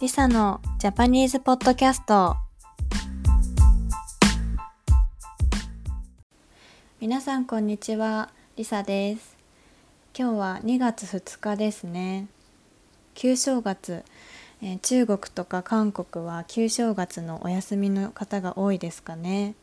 [0.00, 2.36] リサのジャパニーズポッドキャスト。
[7.00, 8.30] 皆さんこんにちは。
[8.54, 9.36] リサです。
[10.16, 12.28] 今日は2月2日ですね。
[13.14, 14.04] 旧正月、
[14.62, 19.56] えー、中国とか韓国は旧正月のお休みの方が多いですかね。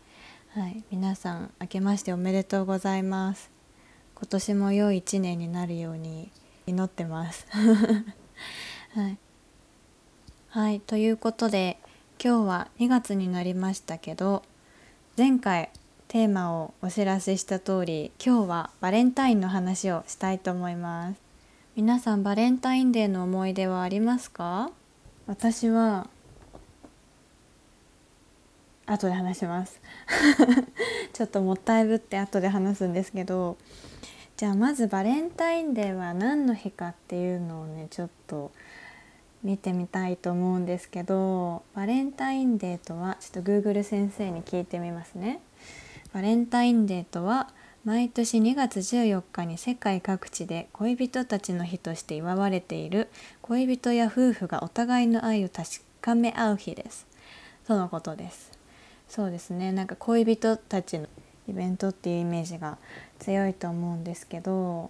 [0.50, 0.84] はい。
[0.92, 3.50] 皆さん明けましておめでとうございます。
[4.16, 6.30] 今年も良い1年になるように
[6.68, 7.48] 祈ってます。
[8.92, 9.18] はい。
[10.56, 11.78] はい、ということで
[12.18, 14.42] 今日は2月になりましたけど
[15.18, 15.70] 前回
[16.08, 21.20] テーマをお知らせした通り今日はバレンタインの話をしたいと思います。
[21.76, 24.72] 皆さんバレンタインデーの思い出はありますか？
[25.28, 26.08] 私は
[28.86, 29.82] 後で話します。
[31.12, 33.58] ちょっともったいぶって後で話すんですけど
[34.38, 38.52] じゃあまずバレンタインデーは何の日かっていうのをねちょっと
[39.46, 45.40] 見てみたいと思うんですけどバレンタインデーとはちょっと Google 先生に聞いてみますね。
[46.14, 47.50] バレンタインデーとは
[47.84, 53.10] 毎年2月14日に世界各地で恋人たちの日として祝われている
[53.44, 57.06] 恋人や夫婦がお互いの愛を確かめ合う日です。
[57.68, 58.52] とのことです。
[59.08, 61.08] そうですねなんか恋人たちの
[61.48, 62.80] イベントっていうイメージが
[63.20, 64.90] 強いと思うんですけど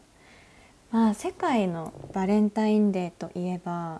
[0.92, 4.00] まあ世界のバレンタインデーといえば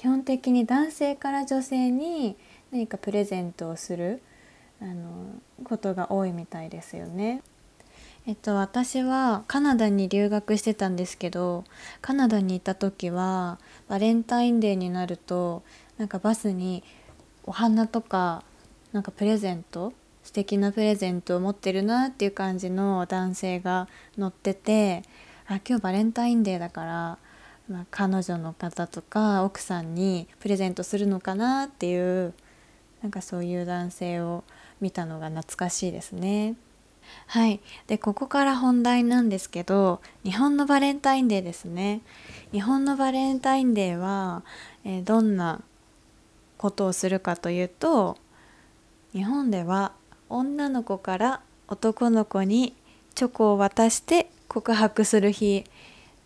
[0.00, 2.34] 基本的に男性から女性に
[2.72, 4.22] 何かプレゼントをする
[4.80, 5.26] あの
[5.62, 7.42] ことが多いみたいですよね。
[8.26, 11.64] えっと、私はカナダに留学してたんですけど
[12.00, 15.62] カナダにいた時はバレンタインデーになると
[15.98, 16.82] なんかバスに
[17.44, 18.42] お花とか
[18.92, 25.02] なんかプレゼント素敵なプレゼントを持ってるなっていう感じの男性が乗ってて
[25.46, 27.18] あ今日バレンタインデーだから
[27.70, 32.34] まあ、彼女の方とか奥さんにプレゼントするのかなっていう
[33.00, 34.42] なんかそういう男性を
[34.80, 36.56] 見たのが懐かしいですね。
[37.26, 42.00] はい、でここから本題なんですけど日本のバレンタインデーですね。
[42.50, 44.42] 日本のバレンタインデーは、
[44.84, 45.60] えー、どんな
[46.58, 48.18] ことをするかというと
[49.12, 49.92] 日本では
[50.28, 52.74] 女の子から男の子に
[53.14, 55.64] チョコを渡して告白する日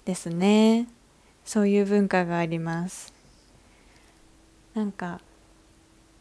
[0.06, 0.88] ですね。
[1.44, 3.12] そういう文化があります。
[4.74, 5.20] なんか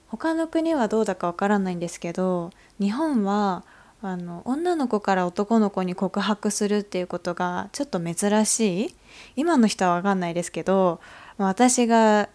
[0.07, 3.63] 他の国はどうだかわからないんですけど日本は
[4.03, 8.95] あの女の子から男の子に告白するっていうことがちょっと珍しい。
[9.35, 11.00] 今の人は分かんないですけど
[11.38, 12.29] 私が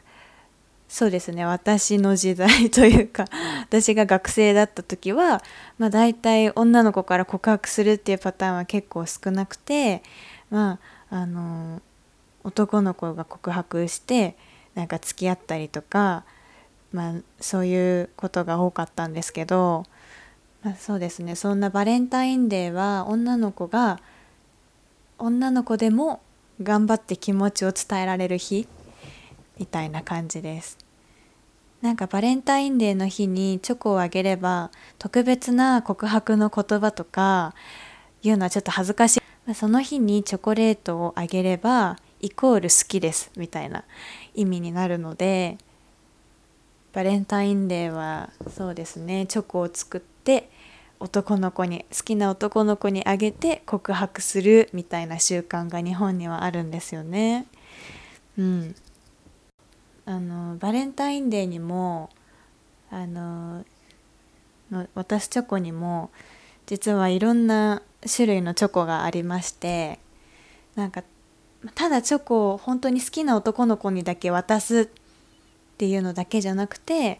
[0.88, 3.26] そうですね私の時代というか
[3.68, 5.42] 私が学生だった時は、
[5.76, 10.02] まあ、大体女の子から告白するっていうパターンは結構少なくて
[10.50, 10.78] ま
[11.10, 11.82] ああの
[12.44, 14.36] 男の子が告白して
[14.74, 16.24] なんか付き合ったりとか、
[16.92, 19.84] まあ、そういうことが多かったんですけど、
[20.62, 24.00] まあ、そうですねそんなバレンタインデーは女の子が
[25.18, 26.20] 女の子でも
[26.62, 28.68] 頑張って気持ちを伝えられる日
[29.58, 30.78] みたいな感じです。
[31.80, 37.54] なんかバレンタインデーの日にチョコをあげれば特別な告白の言葉とか
[38.22, 43.84] 言うのはちょっと恥ずかしいその日にチョコレートをあげればイコール好きですみたいな
[44.34, 45.58] 意味になるので
[46.92, 50.50] バレンタインデーはそうですねチョコを作って
[51.00, 57.46] 男の子に好きな男の子にあげて告白するみたいな習慣が日本にはあるんですよね。
[58.36, 58.74] うん、
[60.06, 62.10] あのバレンタインデーにも
[62.90, 63.64] あの
[64.94, 66.10] 渡すチョコにも
[66.66, 69.98] 実はいろんな種類のチョコがありまして
[70.74, 71.02] なんか
[71.74, 74.86] ただチョコを本当に好きな男の子にだけ渡すっ
[75.76, 77.18] ていうのだけじゃなくて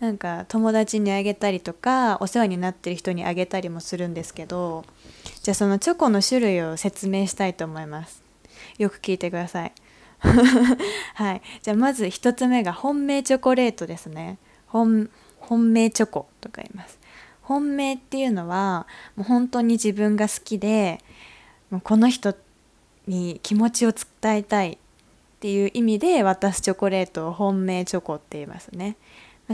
[0.00, 4.84] なんか友達にあげたりとかお世話になってる人にあげたりもするんですけど
[5.42, 8.22] じゃあそのチョコの種類を説明したいと思います。
[8.78, 9.72] よく聞いてください。
[11.14, 11.42] はい。
[11.62, 14.38] じゃあまず1つ目が本命チョコレートですね。
[14.66, 16.98] 本本命チョコとか言います。
[17.42, 18.86] 本命っていうのは
[19.16, 21.00] もう本当に自分が好きで
[21.70, 22.41] もうこの人って
[23.06, 24.78] に気持ちを伝えたいっ
[25.40, 28.96] ていう意味で渡すチョコレートを本命チョコって言いますね。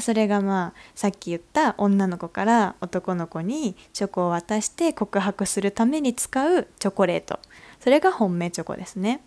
[0.01, 7.41] それがまあさっき言った女の子から男の子にチョコを渡して告白するために使うチョコレート
[7.81, 9.23] それが本命チョコですね。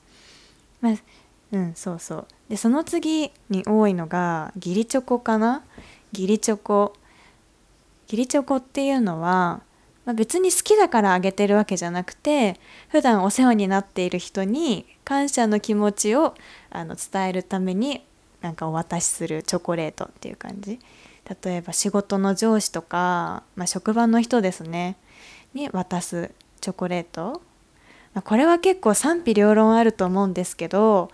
[0.81, 0.93] まあ、
[1.51, 5.63] うんそうそうでその次に多いのが義理チョコかな
[6.13, 6.93] 義理チョコ
[8.05, 9.61] 義理チョコっていうのは
[10.11, 12.59] まあ、別に好きだからあげてるわけじゃなくて
[12.89, 16.35] 普段お世話になっている人に感謝の気持ちを
[16.69, 18.03] あの伝えるために
[18.41, 20.79] なんかお渡しするチョコレートっていう感じ。
[21.43, 24.97] 例えば仕事の上司とか、まあ、職場の人ですね。
[25.53, 27.41] に渡すチョコレート、
[28.13, 31.09] まあ、これは結構賛否両論あると思うんですけど、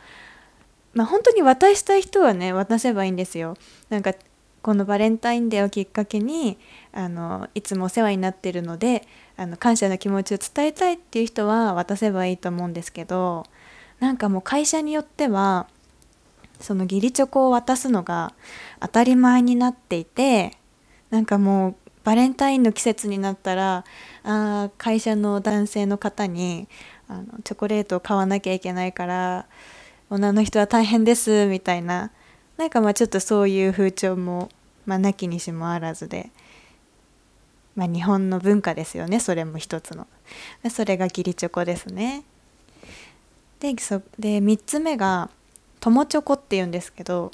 [0.93, 3.57] まあ、本当に渡したい人はね渡せばいいんですよ。
[3.89, 4.15] なんか
[4.61, 6.57] このバレンタインデーをきっかけに
[6.91, 9.07] あのいつもお世話になってるので
[9.37, 13.45] あの感謝の気持ちを伝えたいっていう人は渡せばいいと思うんですけど
[13.99, 15.67] なんかもう会社によっては
[16.59, 18.33] その義理チョコを渡すのが
[18.79, 20.57] 当たり前になっていて
[21.09, 23.83] なんかもうバレンタインの季節になったら
[24.23, 26.67] あ会社の男性の方に
[27.07, 29.45] あのチョコレートを買わなきゃいけないから
[30.09, 32.11] 女の人は大変ですみたいな
[32.57, 34.49] なんかまあちょっとそういう風潮も、
[34.85, 36.31] まあ、なきにしもあらずで、
[37.75, 40.07] まあ、日本の文化ですよねそれも一つの。
[40.69, 42.23] それが義理チョコですね。
[43.59, 45.29] でそで3つ目が
[45.79, 47.31] 友チョコっていうんですけど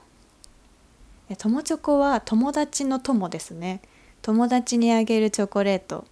[1.37, 3.81] 友チョコは友達の友ですね。
[4.21, 6.05] 友達にあげるチョコレート、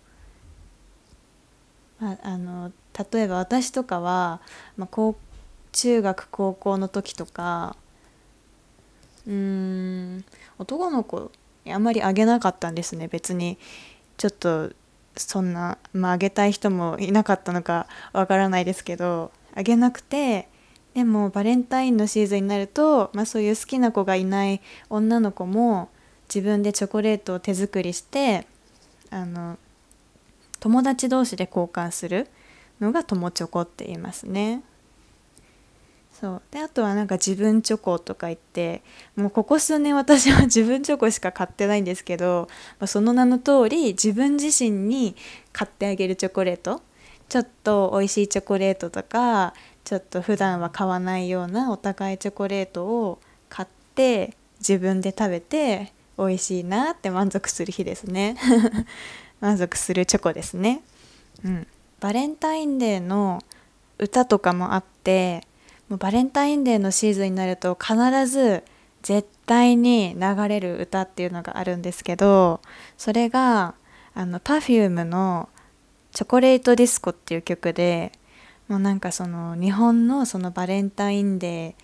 [1.99, 2.71] まあ、あの
[3.11, 4.41] 例えば私とかは、
[4.75, 5.13] まあ、
[5.71, 7.77] 中学高校の時とか
[9.27, 10.25] うーん
[10.57, 11.31] 男の子
[11.67, 13.57] あんまりあげなかったんですね別に
[14.17, 14.71] ちょっと
[15.15, 20.47] そんなまああげたい人もいなかったのかわからないですけどあげなくて
[20.93, 25.89] でもバレンタインのシーズンになると、まあ、そういう好きな子がいない女の子も
[26.33, 28.45] 自分でチョコレートを手作りして
[29.09, 29.57] あの
[30.59, 32.27] 友達同士で交換する
[32.79, 34.63] のが友チョコって言いますね。
[36.21, 36.41] そう。
[36.51, 38.83] であとはなんか自分チョコとか言って
[39.15, 42.47] もうここ数年私は 自分チョコしか買ってないんですけど、
[42.79, 45.15] まあ、その名の通り自分自身に
[45.51, 46.83] 買ってあげるチョコレート
[47.27, 53.19] ちょっと美味しいチョコレートとかちょっと普段は買わないようなお高いチョコレートを
[53.49, 58.37] 買って自分で食べて美味しいなって満足する日ですね。
[59.41, 60.83] 満足するチョコですね。
[61.43, 61.67] うん。
[61.99, 63.41] バレンタインデーの
[63.97, 65.47] 歌とかもあって
[65.91, 68.63] もうバレンタインデーのシーズンになると必ず
[69.01, 72.61] 絶対に流れる歌っていうのがあるんですけど
[72.97, 73.75] それが
[74.13, 75.49] あの Perfume の
[76.13, 78.13] 「チョコレートディスコ」っていう曲で
[78.69, 81.75] もうなんかその日本のそのバレンタインデ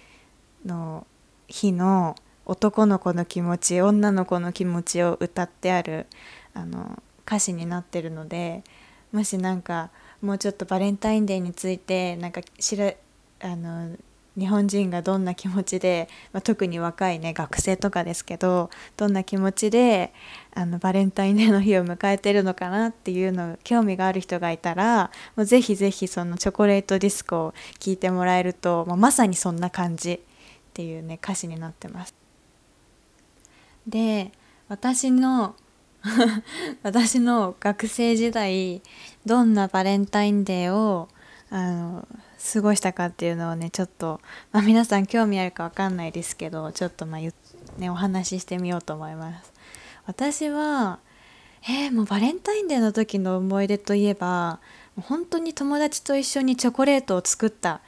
[0.65, 1.05] ーの
[1.49, 2.15] 日の
[2.45, 6.05] 男の子の気持ち女の子の気持ちを歌ってある
[6.53, 8.63] あの歌詞になってるので
[9.11, 9.89] もしなんか
[10.21, 12.93] もうちょっとバレンタインデーについてなんか知ら
[13.41, 13.95] あの
[14.37, 20.13] 日本人がどんな気持ちで、まあ、特に若いね学生とかですけどどんな気持ちで
[20.53, 30.19] あのバレンタインデーの日を迎えてるのかなっていうの興味がある人がいたらもうぜひぜひそのチョコレートディスコを聴いてもらえると、まあ、まさにそんな感じっ
[30.73, 32.13] ていうね歌詞になってます。
[33.87, 34.31] で
[34.67, 35.55] 私の
[36.83, 38.81] 私の学生時代
[39.25, 41.09] どんなバレンタインデーを
[41.49, 42.07] あの
[42.53, 47.21] 過ごしたかっていうのをねちょっと、まあ、皆さん興味あるか分かんないですけどちょっとまあ、
[47.79, 49.53] ね、お話ししてみようと思います。
[50.05, 50.99] 私は
[51.69, 54.59] えー、もうバレンタインデーの時の思い出といえば
[55.01, 57.79] 本当に友達と一緒にチョコレートを作ったっ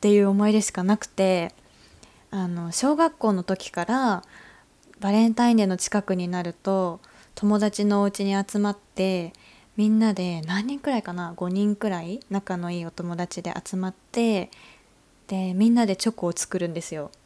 [0.00, 1.54] ていう思い出しかなくて
[2.30, 4.22] あの小学校の時から
[5.00, 7.00] バレンタインデーの近くになると
[7.34, 9.32] 友達のお家に集まって
[9.78, 14.50] みんなで何人くらいかな？5人くらい仲のいいお友達で集まって
[15.28, 17.12] でみんなでチョコを作るんですよ。
[17.12, 17.18] っ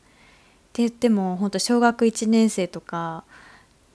[0.75, 3.25] て言っても本当小学1年生とか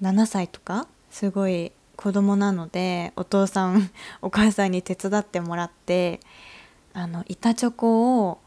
[0.01, 3.91] 7歳とかすごい子供なのでお父さん
[4.23, 6.19] お母さんに手伝ってもらって
[6.93, 8.39] あの板チョコを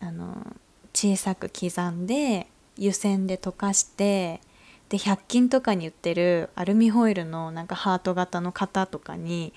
[0.00, 0.46] あの
[0.92, 4.42] 小さく刻んで湯煎で溶かして
[4.88, 9.52] で100均とかに売ってるアルミホイルのなんかハート型の型とかに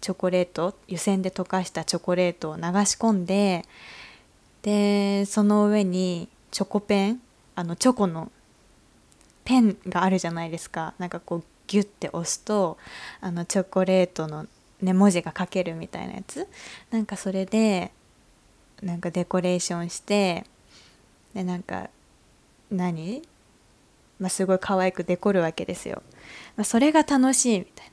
[0.00, 3.64] チョコレート湯煎で溶かしたチョコレートを流し込んで
[4.62, 7.20] でその上にチョコペン
[7.54, 8.30] あのチョコの
[9.44, 10.94] ペンがあるじゃないですか。
[10.98, 12.78] なんかこうギュッて押すと
[13.20, 14.46] あのチョコレートの、
[14.80, 16.46] ね、文字が書けるみたいなやつ。
[16.90, 17.92] なんかそれで
[18.82, 20.44] なんかデコレーションして
[21.34, 21.88] でなんか
[22.70, 23.22] 何？
[24.22, 26.02] まあ、すごい可愛くデコるわけですよ。
[26.56, 27.86] まあ、それが楽しいみたい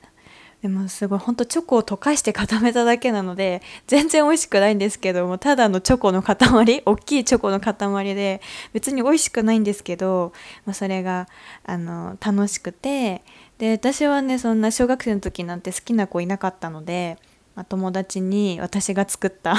[0.62, 8.42] でもすごいほんとチョコを溶かして固めただけなので全然美味しくないんですけどもただのチョコの塊大きいチョコの塊で
[8.74, 10.34] 別に美味しくないんですけど、
[10.66, 11.28] まあ、それが
[11.64, 13.22] あの楽しくて
[13.56, 17.16] で私はねそんな小学生の時なんて好きな子いなかったので、
[17.54, 19.56] まあ、友達に私が作った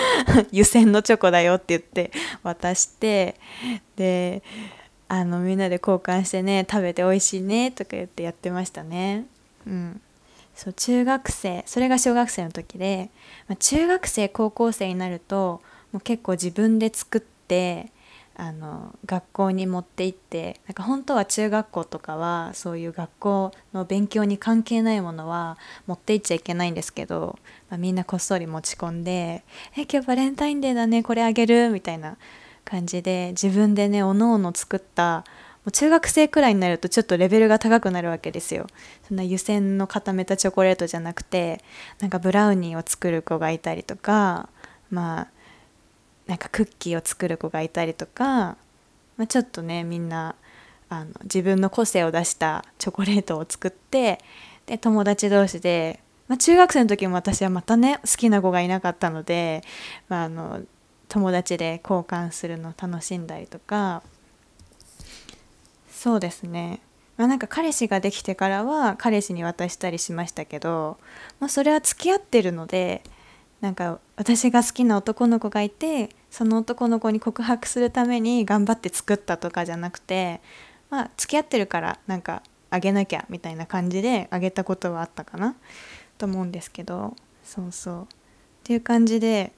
[0.52, 2.12] 湯煎のチョコだよって言って
[2.42, 3.36] 渡して
[3.96, 4.42] で
[5.14, 9.26] あのみんなで交換してね食べて美味しいねとか言ってやってましたね。
[9.66, 10.00] うん。
[10.54, 13.10] そう中学生それが小学生の時で、
[13.46, 15.60] まあ、中学生高校生になると
[15.92, 17.90] もう結構自分で作って
[18.36, 27.38] あの学校に持って行ってなんか本当は中学校とかはそういう学校の勉強に関係ないものは持って行っちゃいけないんですけど、
[27.68, 29.44] まあ、みんなこっそり持ち込んで
[29.76, 32.16] 「え今日バレンタインデーだねこれあげる」みたいな
[32.64, 35.24] 感じで自分でねおのおの作った
[35.64, 38.66] もう中学生くらいになるとちょっとレベルが高くなるわけですよ。
[39.06, 41.62] そんな湯煎の固めたチョコレートじゃなくて
[42.00, 44.48] なんかブラウニーを作る子がいたりとか
[44.90, 45.28] まあ
[46.26, 48.56] なんかクッキーを作る子がいたりとか、
[49.16, 50.34] まあ、ちょっとねみんな
[50.88, 54.18] あの自分の個性を出したチョコレートを作って
[54.66, 59.62] で友達同士で、まあ、中学生の時も私はまたね好きな子がいなかったので、
[60.08, 60.60] まあ、あの
[61.12, 64.02] 友達で交換するの楽しんだりとか。
[65.90, 66.80] そうですね。
[67.18, 70.96] まあ、なんか彼氏ができてからは彼氏に渡したりしましたけど、
[71.38, 73.02] まあ、それは付き合ってるので
[73.60, 80.40] なんか私が好きな男の子がいてその男の子に告白するために頑張って作ったとかじゃなくて
[80.88, 85.56] まあ付き合ってるからなんかあげなきゃみたいな感じであげたことはあったかな。
[86.16, 87.14] と思うんですけど。
[87.44, 88.02] そうそう。
[88.04, 88.06] っ
[88.64, 89.52] ていう感じで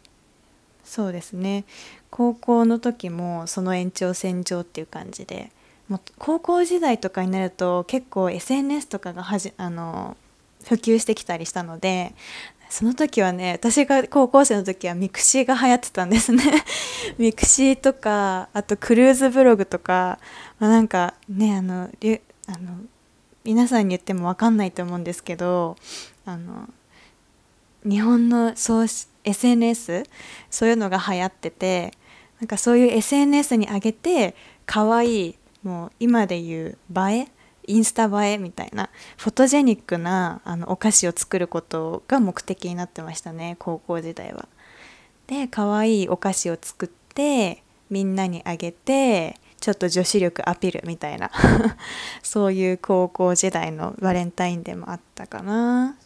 [0.85, 1.65] そうですね。
[2.11, 5.51] 高校の時もその延長線上っていう感じで
[5.89, 10.17] もう高校時代とかになると結構 SNS とかがはじあの
[10.65, 12.15] 普及してきたりしたので
[12.71, 16.43] その時はね私が高校生の時は mixi が流行ってたんですね。
[17.19, 20.19] mixi とかあと CROOZ ブログとか、
[20.59, 21.91] まあ、なんかねあの
[22.47, 22.79] あの
[23.45, 25.77] 皆さんに言っても分かんないと思うんですけど
[26.25, 26.69] あの
[27.85, 28.87] 日本のそう
[29.25, 30.05] SNS
[30.51, 31.93] そういうのが流行ってて
[32.41, 34.35] なんかそういう SNS に上げて
[34.67, 36.79] 可愛いもう今で言う
[37.11, 37.29] 映え
[37.67, 44.49] インスタ映えみたいなフォトジェニックなあのお菓子を作ることが目的になってましたね高校時代は。
[45.27, 51.31] で可愛いお菓子を作ってみんなにあげてちょっと女子力アピールみたいな
[52.23, 55.97] そういう高校時代のバレンタインでもあったかな。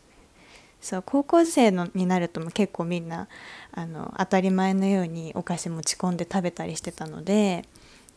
[0.89, 3.29] そう高校生のになるとも結構みんな
[3.73, 7.63] あの当たり前のようにお菓子持ち込んで食べたりしてたので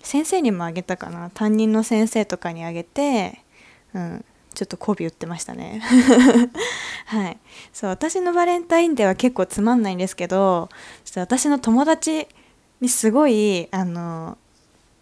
[0.01, 1.29] 先生にもあげたかな。
[1.31, 3.43] 担任の先生とかにあげて、
[3.93, 5.81] うん、ちょっと媚び売ってましたね。
[7.07, 7.37] はい。
[7.73, 10.69] そう私のバレンタインデーは結構つまんないんですけど
[11.03, 12.25] ちょっと私の友達
[12.79, 14.37] にすごいあの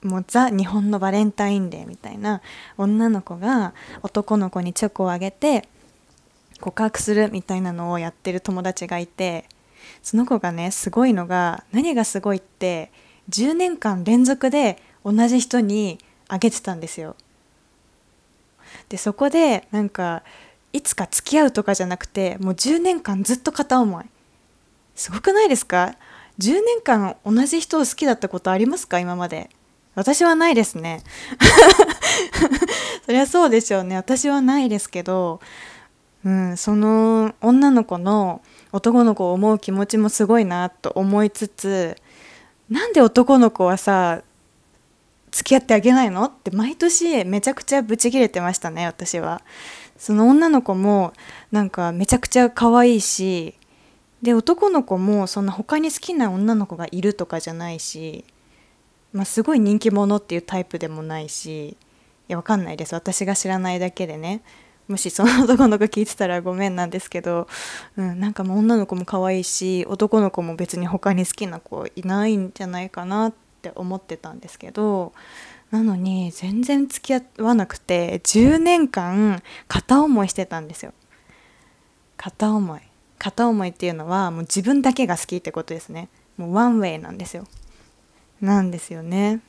[0.02, 2.42] もうザ日本のバレンタインデーみたいな
[2.80, 5.70] 女の子が男の子にチョコをあげて
[6.60, 9.46] 告白するみたいなのをやってる友達がいて
[10.04, 12.92] その子がねすごいのが何がすごいって
[13.30, 17.16] 10年間連続で同じ人にあげてたんですよ。
[18.90, 20.24] でそこでなんか
[20.74, 24.06] いつか付き合うとかじゃなくてもう10年間ずっと片思い。
[24.96, 25.96] すごくないですか
[26.40, 29.00] ？10年間同じ人を好きだったことありますか？
[29.00, 29.50] 今まで。
[29.96, 31.02] 私はないですね。
[33.06, 33.96] そりゃそうでしょうね。
[33.96, 35.42] 私はないですけど
[36.26, 41.96] うんその女の子の男の子を思う気持ちもすごいなと思いつつ
[42.70, 44.22] なんで男の子はさ
[45.32, 46.26] 付き合ってあげないの？
[46.26, 49.42] って毎年めちゃくちゃブチギレてましたね私は。
[49.98, 51.14] その女の子も
[51.52, 53.56] なんかめちゃくちゃ可愛いし
[54.22, 58.24] で男の子もそんな他に好きな女の子がいるとかじゃないし、
[59.14, 61.76] まあ、すごい人気者っていうタイプでもないしい
[62.28, 62.96] やわかんないです。
[62.96, 64.42] 私が知らないだけでね。
[64.90, 67.48] もしその男の子聞いてたらごめんなんですけど、
[67.96, 75.14] うん、なんかもう女の子も可愛いし男の子も別に他に好きな子いないんじゃないかなって思ってたんですけど
[75.70, 80.94] なのに全然付き合わなくて10年間片思いしてたんですよ。
[82.18, 82.82] 片思い。
[83.20, 86.10] 片思いっていうのはもう自分だけが好きってことですね。
[86.38, 87.46] もうワンウェイなんですよ。
[88.42, 89.42] なんですよね。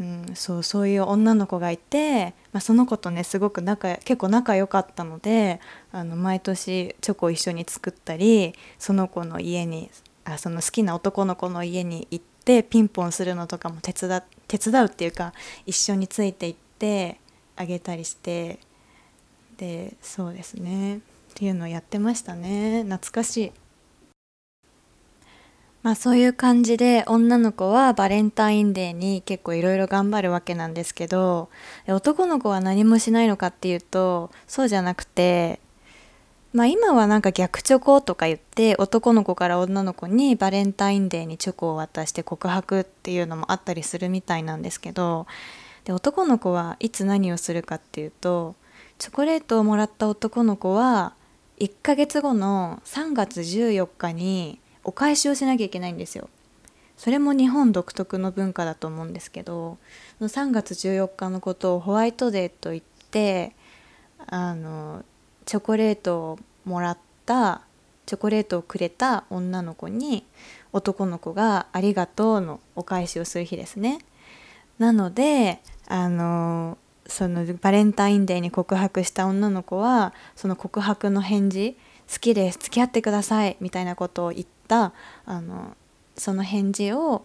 [0.00, 5.60] うん、そうそういう女の子がいて、まあ、その子とねすごく仲結構仲良かったので
[5.92, 9.90] あの毎年チョコを一緒に作ったりその子の家に
[10.24, 15.32] あその好きな男の子の家に行ってピンポンするのとかも手伝手伝うっていうか
[15.64, 17.20] 一緒について行って
[17.56, 18.58] あげたりして
[19.58, 21.00] でそうですねっ
[21.34, 23.52] ていうのをやってましたね懐かしい。
[25.84, 31.50] まあそういう感じで女の子はバレンタインデーに結構いろいろ頑張るわけなんですけど
[31.86, 35.60] 男の子は何もしないのかっていうとそうじゃなくて
[36.54, 45.26] まあ今はなんか逆チョコとか言って男の子から女の子にバレンタインデーにチョコを渡して告白っていうのもあったりするみたいなんですけど
[45.84, 48.54] で男の子はいつ何をするかっていうと
[48.96, 51.12] チョコレートをもらった男の子は
[51.60, 56.28] 1ヶ月後の3月14日にお返しをしなきゃいけないんですよ。
[56.96, 59.78] それも日本独特の文化だと思うんですけど
[60.20, 63.56] 3月14日のことをホワイトデーと言って
[64.26, 65.04] あの
[65.44, 67.62] チョコレートをもらった
[68.06, 70.24] チョコレートをくれた女の子に
[70.72, 73.98] 男の子が「ありがとう」のお返しをする日ですね。
[74.78, 81.76] なのであのそのバレンタインデーに告白した女の子はその告白の返事
[82.10, 84.92] 「好きです付き合ってください」みたいなことを言った
[85.24, 85.76] あの
[86.16, 87.24] その返事を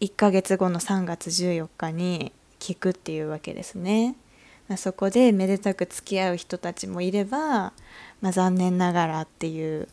[0.00, 4.16] 1ヶ月後の3月14日に聞くっていうわけですね。
[4.76, 7.72] そこでめでたく付き合う人たちもいれば、
[8.20, 9.88] まあ、残念ながらっていう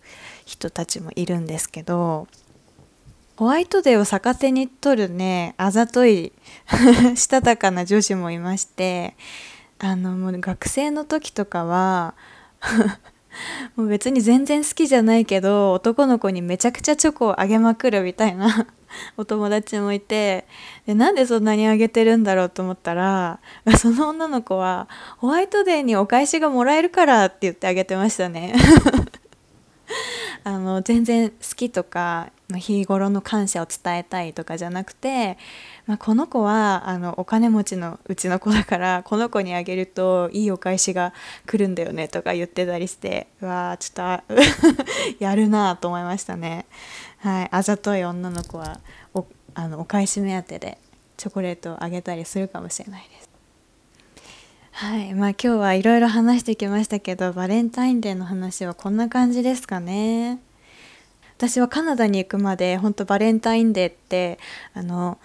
[0.45, 2.27] 人たちもいるんですけど
[3.35, 6.31] ホワイトデーを逆手に取るねあざとい
[7.15, 9.15] したたかな女子もいまして
[9.79, 12.13] あのもう学生の時とかは
[13.75, 18.67] もう別に全然好きじゃないけど男の子にめちゃくちゃチョコをあげまくるみたいな
[19.17, 20.45] お友達もいて
[20.85, 23.39] でなんでそんなにあげてるんだろうと思ったら
[23.77, 28.53] その女の子はホワイトデーにお返しがもらえるからって言ってあげてましたね。
[30.43, 35.37] あの全然好きとか日頃の感謝を伝えたいとかじゃなくて、
[35.85, 41.13] まあ、この子はあのお金持ちのうちの子だからこの子にあげるといいお返しが
[41.45, 44.33] 来るんだよねとか言ってたりしてうわちょっと
[45.19, 46.65] やるなと思いましたね。
[47.19, 48.79] はい、あざとい女の子は
[49.13, 50.77] おあのお返し目当てで
[51.17, 53.28] チョコレートをあげたりするかもしれないです。
[54.79, 60.39] はいまあ今日はいろいろ話してきましたけどバレンタインデーの話はこんな感じですかね。
[61.35, 64.39] 私はカナダに行くまで本当バレンタインデーって
[64.73, 65.17] あの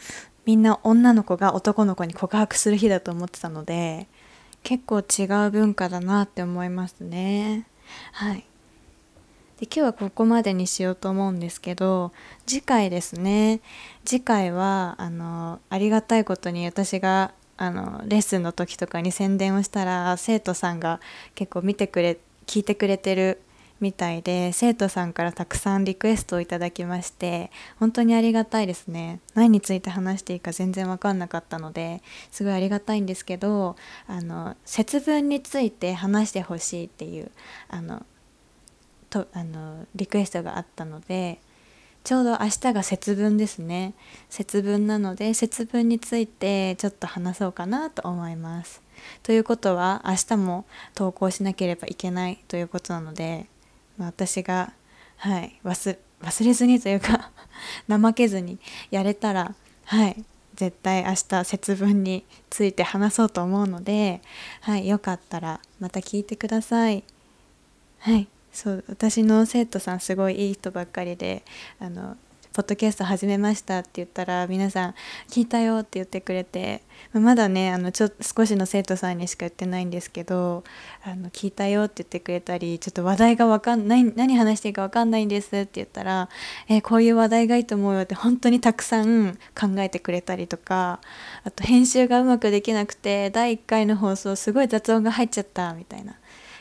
[0.44, 4.08] みんな女の子が男の子に告白する日だと思ってたので
[4.64, 7.64] 結構違う文化だなって思いますね。
[8.10, 8.44] はい
[9.60, 12.10] で今日はここまでにしようと思うんですけど
[12.44, 13.60] 次回ですね
[14.04, 21.00] 次回はあのありがたいことに私があのレッスンの時とかに宣伝をしたら生徒さんが
[21.34, 23.40] 結構見てくれ聞いてくれてる
[23.80, 29.20] みたいで生徒さんからたくさんリクエストをいただきまして本当にありがたいですね。
[29.34, 37.30] 何について話していいか全然分かんなかったのですごいありがたいんですけどあの節分について話してほしいっていう
[37.68, 38.06] あの
[39.10, 41.40] とあのリクエストがあったので
[42.04, 43.94] ちょうど明日が節分ですね。
[44.28, 48.82] 節分なので節分についてちょっと話そうかなと思います。
[49.22, 53.46] ということは明日も投稿しなければいけないということなので、
[53.98, 54.74] 私が
[55.16, 55.96] はい忘
[56.44, 57.30] れずにというか
[57.88, 58.58] 怠けずに
[58.90, 59.54] やれたら
[59.86, 64.20] はい絶対明日節分について話そうと思うので、
[64.60, 67.02] はい、よかったらまた聞いてください。
[68.00, 68.28] はい。
[68.54, 71.42] そう私の生徒さんすごいいい人ばっかりで
[71.80, 72.16] あの
[72.54, 74.94] ポッドキャスト始めましたって言ったら皆さん
[75.28, 80.62] 聞いたよって言ってくれてまだねあのちょ少しの生徒さんにしか言ってないんですけど
[81.04, 86.28] あの聞いたよって言ってくれたりちょっと話題がわかんない何話していいか分かんないんですって言ったら
[86.68, 91.00] えこういう話題がいいと思うよって本当にたくさん考えてくれたりとか
[91.42, 96.14] あと編集がうまくできなくて第1回の放送すごい雑音が入っちゃったみたいな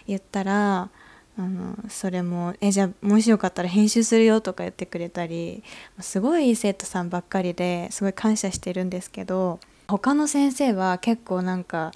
[0.08, 0.90] 言ったら
[1.38, 5.64] あのそれも「えじゃあもしよかったら編集するよ」とか言ってくれたり
[6.00, 11.92] すごいいい生徒さんばっかりですごい感謝してるんですけど他の先生は結構なんか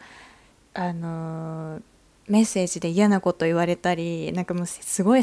[0.74, 1.82] あの
[2.28, 5.22] メッセージで嫌なこと言われたりなんかもうすごい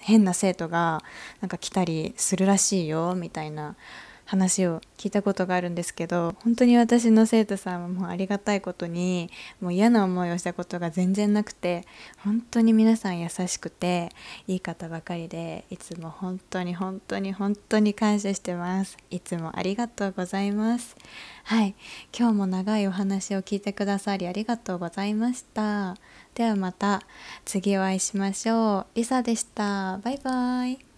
[0.00, 1.02] 変な生徒が
[1.40, 3.76] なんか来たりするらしいよみたいな
[4.24, 9.30] 話を聞いたことがあるんですけど本当に私の生徒さんはもうありがたいことに
[9.60, 11.84] もう嫌な思いをしたことが全然なくて
[12.18, 14.10] 本当に皆さん優しくて
[14.46, 18.96] いい方ばかりでいつも本当に本当に本当に感謝してます。
[19.10, 20.96] いつもありがとうございます。
[21.44, 21.74] はい。
[22.16, 25.96] 今日も長いお話を聞いてくださりありがとうございました。
[26.34, 27.02] ではまた
[27.44, 28.86] 次お会いしましょう。
[28.94, 29.98] リサでした。
[29.98, 30.91] バイバイ。